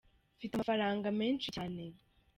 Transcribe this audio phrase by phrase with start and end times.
[0.37, 1.83] Mfite amafaranga menshi cyane.